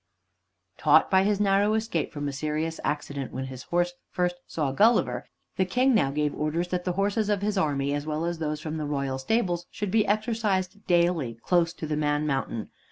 Taught 0.79 1.11
by 1.11 1.21
his 1.23 1.39
narrow 1.39 1.75
escape 1.75 2.11
from 2.11 2.27
a 2.27 2.33
serious 2.33 2.79
accident 2.83 3.31
when 3.31 3.43
his 3.45 3.61
horse 3.61 3.93
first 4.09 4.33
saw 4.47 4.71
Gulliver, 4.71 5.27
the 5.57 5.63
King 5.65 5.93
now 5.93 6.09
gave 6.09 6.33
orders 6.33 6.69
that 6.69 6.85
the 6.85 6.93
horses 6.93 7.29
of 7.29 7.43
his 7.43 7.55
army, 7.55 7.93
as 7.93 8.07
well 8.07 8.25
as 8.25 8.39
those 8.39 8.59
from 8.59 8.77
the 8.77 8.87
Royal 8.87 9.19
stables, 9.19 9.67
should 9.69 9.91
be 9.91 10.07
exercised 10.07 10.87
daily 10.87 11.35
close 11.43 11.71
to 11.73 11.85
the 11.85 11.97
Man 11.97 12.25
Mountain. 12.25 12.71